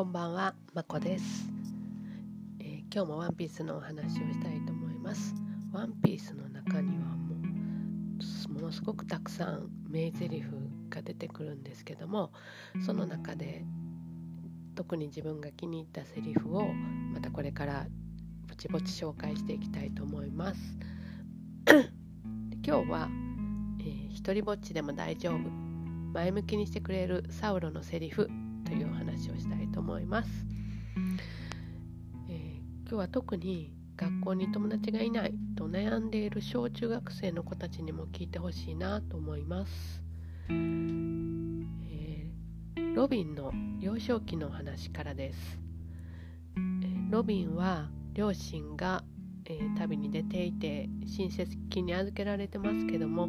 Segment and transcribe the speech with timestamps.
[0.00, 1.44] こんばんは、まこです、
[2.58, 5.34] えー、今日もワンピースのお話をしたいと思います。
[5.74, 7.34] ワンピースの中にはも
[8.48, 10.42] うものすごくたくさん名台詞
[10.88, 12.32] が出てくるんですけども、
[12.86, 13.62] その中で
[14.74, 16.72] 特に自分が気に入ったセリフを
[17.12, 17.86] またこれから
[18.48, 20.78] ぼちぼち紹介していきたいと思います。
[21.68, 21.84] 今
[22.62, 23.10] 日は、
[23.80, 25.40] えー、一人ぼっちでも大丈夫
[26.14, 28.30] 前向きにしてくれるサウロのセリフ
[28.70, 30.28] というお話をしたいと思います、
[32.28, 40.04] えー、今日は特に学校に友達がいないと悩んでいる小中学生の子たちにも聞いてほしいなと思います、
[40.50, 41.64] えー、
[42.94, 45.58] ロビンの幼少期の話からです、
[46.56, 49.02] えー、ロビンは両親が、
[49.46, 53.28] えー、旅に出ていて親戚に預けられてますけども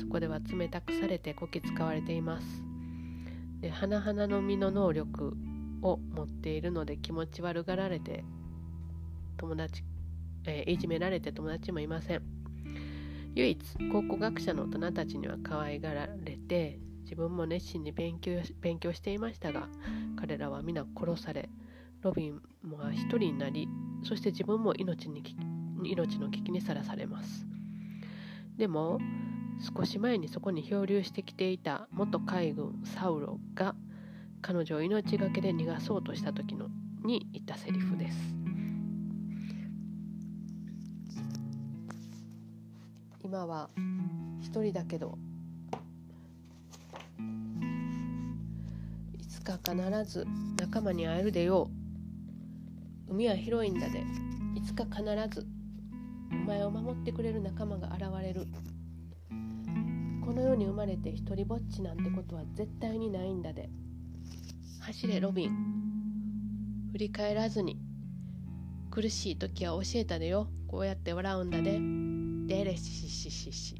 [0.00, 2.75] そこでは冷たくされてこき使われています。
[3.66, 5.36] で花々の実の能力
[5.82, 8.24] を持っているので気持ち悪がられて
[9.38, 9.82] 友達、
[10.46, 12.22] えー、いじめられて友達もいません。
[13.34, 13.58] 唯一
[13.90, 19.68] 考古学者の大人たちには可愛がられて自分も熱心に勉強勉強していましたが
[20.16, 21.50] 彼らは皆殺され
[22.02, 23.68] ロビンも一人になり
[24.04, 25.24] そして自分も命に
[25.82, 27.44] 命の危機にさらされます。
[28.56, 29.00] でも
[29.58, 33.74] 少し前にそこに漂流してきていた元海軍サウロが
[34.42, 36.68] 彼女を命がけで逃がそうとした時の
[37.04, 38.36] に言ったセリフです。
[43.24, 43.70] 今は
[44.40, 45.18] 一人だけど
[49.18, 50.24] いつか必ず
[50.60, 51.68] 仲間に会えるでよ
[53.08, 53.12] う。
[53.12, 54.04] 海は広いんだで
[54.54, 55.46] いつか必ず
[56.30, 58.46] お前を守ってくれる仲間が現れる。
[60.26, 63.70] この世に生まれて一人ぼっちなんてことは絶対にないんだで。
[64.80, 65.50] 走れロビン。
[66.90, 67.78] 振り返らずに。
[68.90, 70.48] 苦しい時は教えたでよ。
[70.66, 71.78] こうやって笑うんだで。
[72.56, 73.76] でれしししし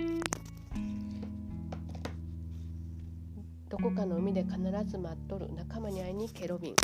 [3.68, 4.56] どこかの海で必
[4.88, 5.52] ず待っとる。
[5.52, 6.76] 仲間に会いに行けロビン。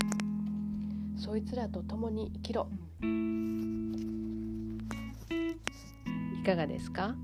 [1.16, 2.66] そいつらと共に生きろ。
[6.36, 7.14] いかがですか？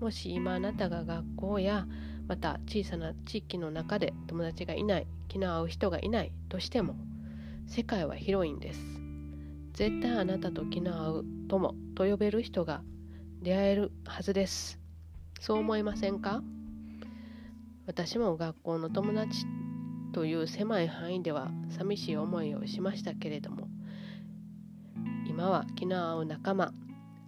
[0.00, 1.86] もし今あなたが学校や
[2.28, 6.96] また小さな地域の中で友達がいない気の合う人がいないとしても
[7.66, 8.80] 世界は広いんです。
[9.72, 12.82] 絶対あなたと気の合う友と呼べる人が
[13.42, 14.78] 出会えるはずです。
[15.40, 16.42] そう思いませんか？
[17.86, 19.44] 私も学校の友達
[20.12, 23.68] という狭い範囲では寂しい思いをしましたけれども
[25.28, 26.72] 今は気の合う仲間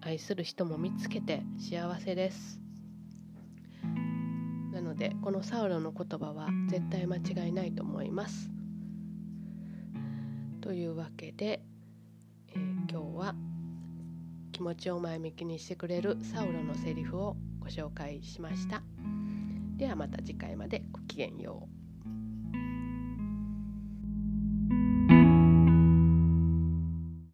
[0.09, 2.59] 愛する人も見つけて幸せです。
[4.73, 8.51] なのでこのサウロの言葉は絶対間違いないと思います。
[10.63, 11.61] というわけで、
[12.49, 13.35] えー、今日は
[14.53, 18.83] 気持ちを前向きにしてくれるサウロのセリフをご紹介しました。
[19.77, 21.69] ではまた次回までごきげんよ
[22.48, 22.48] う。